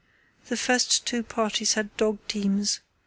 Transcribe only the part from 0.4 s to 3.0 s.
The first two parties had dog teams.